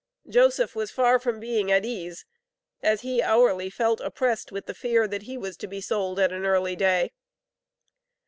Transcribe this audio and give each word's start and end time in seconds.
Joseph 0.27 0.75
was 0.75 0.89
far 0.89 1.19
from 1.19 1.39
being 1.39 1.71
at 1.71 1.85
ease, 1.85 2.25
as 2.81 3.01
he 3.01 3.21
hourly 3.21 3.69
felt 3.69 4.01
oppressed 4.01 4.51
with 4.51 4.65
the 4.65 4.73
fear 4.73 5.07
that 5.07 5.21
he 5.21 5.37
was 5.37 5.55
to 5.57 5.67
be 5.67 5.79
sold 5.79 6.17
at 6.17 6.33
an 6.33 6.43
early 6.43 6.75
day. 6.75 7.11